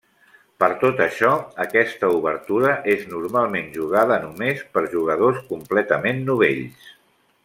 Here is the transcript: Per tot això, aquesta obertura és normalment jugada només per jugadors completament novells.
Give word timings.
Per 0.61 0.67
tot 0.83 1.01
això, 1.03 1.33
aquesta 1.65 2.09
obertura 2.15 2.71
és 2.95 3.03
normalment 3.13 3.69
jugada 3.77 4.17
només 4.27 4.65
per 4.79 4.85
jugadors 4.95 5.45
completament 5.53 6.25
novells. 6.31 6.89